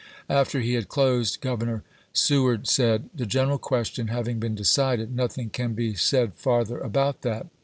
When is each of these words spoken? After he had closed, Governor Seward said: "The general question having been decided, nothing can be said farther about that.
After 0.31 0.61
he 0.61 0.73
had 0.73 0.87
closed, 0.89 1.41
Governor 1.41 1.83
Seward 2.11 2.67
said: 2.67 3.11
"The 3.13 3.27
general 3.27 3.59
question 3.59 4.07
having 4.07 4.39
been 4.39 4.55
decided, 4.55 5.15
nothing 5.15 5.51
can 5.51 5.75
be 5.75 5.93
said 5.93 6.33
farther 6.33 6.79
about 6.79 7.21
that. 7.21 7.45